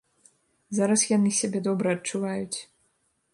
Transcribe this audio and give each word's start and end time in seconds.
Зараз 0.77 1.03
яны 1.17 1.33
сябе 1.41 1.59
добра 1.67 1.93
адчуваюць. 1.99 2.59